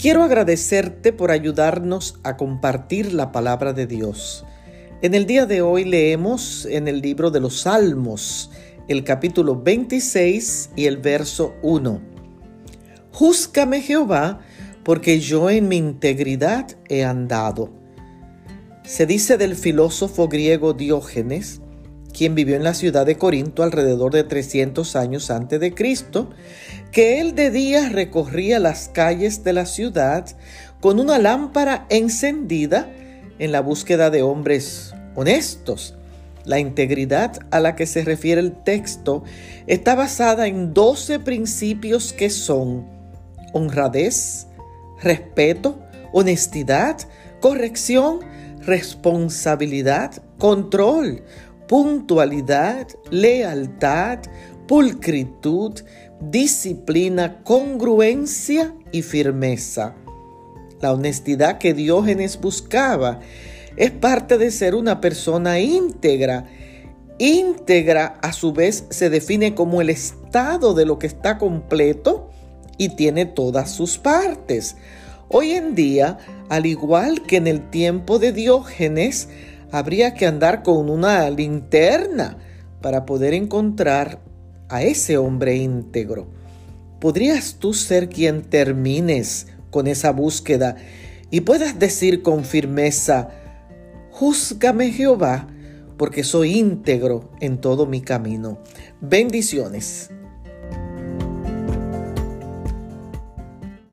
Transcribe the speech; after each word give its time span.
quiero 0.00 0.22
agradecerte 0.22 1.12
por 1.12 1.30
ayudarnos 1.30 2.18
a 2.22 2.38
compartir 2.38 3.12
la 3.12 3.32
palabra 3.32 3.74
de 3.74 3.86
Dios. 3.86 4.46
En 5.02 5.14
el 5.14 5.26
día 5.26 5.44
de 5.44 5.60
hoy 5.60 5.84
leemos 5.84 6.64
en 6.64 6.88
el 6.88 7.02
libro 7.02 7.30
de 7.30 7.40
los 7.40 7.60
Salmos, 7.60 8.50
el 8.88 9.04
capítulo 9.04 9.60
26 9.60 10.70
y 10.74 10.86
el 10.86 10.96
verso 10.96 11.54
1. 11.62 12.00
Júzcame 13.12 13.82
Jehová, 13.82 14.40
porque 14.84 15.20
yo 15.20 15.50
en 15.50 15.68
mi 15.68 15.76
integridad 15.76 16.66
he 16.88 17.04
andado. 17.04 17.70
Se 18.84 19.04
dice 19.04 19.36
del 19.36 19.54
filósofo 19.54 20.28
griego 20.28 20.72
Diógenes, 20.72 21.60
quien 22.12 22.34
vivió 22.34 22.56
en 22.56 22.64
la 22.64 22.74
ciudad 22.74 23.06
de 23.06 23.16
Corinto 23.16 23.62
alrededor 23.62 24.12
de 24.12 24.24
300 24.24 24.96
años 24.96 25.30
antes 25.30 25.60
de 25.60 25.74
Cristo, 25.74 26.30
que 26.92 27.20
él 27.20 27.34
de 27.34 27.50
día 27.50 27.88
recorría 27.88 28.58
las 28.58 28.88
calles 28.88 29.44
de 29.44 29.52
la 29.52 29.66
ciudad 29.66 30.26
con 30.80 30.98
una 30.98 31.18
lámpara 31.18 31.86
encendida 31.88 32.90
en 33.38 33.52
la 33.52 33.60
búsqueda 33.60 34.10
de 34.10 34.22
hombres 34.22 34.94
honestos. 35.14 35.94
La 36.44 36.58
integridad 36.58 37.38
a 37.50 37.60
la 37.60 37.76
que 37.76 37.86
se 37.86 38.02
refiere 38.02 38.40
el 38.40 38.52
texto 38.52 39.24
está 39.66 39.94
basada 39.94 40.46
en 40.46 40.72
12 40.72 41.20
principios 41.20 42.12
que 42.12 42.30
son 42.30 42.86
honradez, 43.52 44.46
respeto, 45.02 45.80
honestidad, 46.12 46.96
corrección, 47.40 48.20
responsabilidad, 48.60 50.22
control, 50.38 51.22
puntualidad, 51.70 52.88
lealtad, 53.12 54.18
pulcritud, 54.66 55.80
disciplina, 56.20 57.44
congruencia 57.44 58.74
y 58.90 59.02
firmeza. 59.02 59.94
La 60.80 60.92
honestidad 60.92 61.58
que 61.58 61.72
Diógenes 61.72 62.40
buscaba 62.40 63.20
es 63.76 63.92
parte 63.92 64.36
de 64.36 64.50
ser 64.50 64.74
una 64.74 65.00
persona 65.00 65.60
íntegra. 65.60 66.48
Íntegra 67.18 68.18
a 68.20 68.32
su 68.32 68.52
vez 68.52 68.86
se 68.90 69.08
define 69.08 69.54
como 69.54 69.80
el 69.80 69.90
estado 69.90 70.74
de 70.74 70.86
lo 70.86 70.98
que 70.98 71.06
está 71.06 71.38
completo 71.38 72.30
y 72.78 72.96
tiene 72.96 73.26
todas 73.26 73.70
sus 73.70 73.96
partes. 73.96 74.74
Hoy 75.28 75.52
en 75.52 75.76
día, 75.76 76.18
al 76.48 76.66
igual 76.66 77.22
que 77.22 77.36
en 77.36 77.46
el 77.46 77.70
tiempo 77.70 78.18
de 78.18 78.32
Diógenes, 78.32 79.28
habría 79.72 80.14
que 80.14 80.26
andar 80.26 80.62
con 80.62 80.90
una 80.90 81.28
linterna 81.30 82.38
para 82.80 83.06
poder 83.06 83.34
encontrar 83.34 84.20
a 84.68 84.82
ese 84.82 85.16
hombre 85.16 85.56
íntegro. 85.56 86.28
¿Podrías 87.00 87.56
tú 87.58 87.74
ser 87.74 88.08
quien 88.08 88.42
termines 88.42 89.46
con 89.70 89.86
esa 89.86 90.12
búsqueda 90.12 90.76
y 91.30 91.42
puedas 91.42 91.78
decir 91.78 92.22
con 92.22 92.44
firmeza, 92.44 93.30
júzgame 94.10 94.90
Jehová, 94.90 95.48
porque 95.96 96.24
soy 96.24 96.58
íntegro 96.58 97.30
en 97.40 97.58
todo 97.58 97.86
mi 97.86 98.00
camino? 98.00 98.58
Bendiciones. 99.00 100.10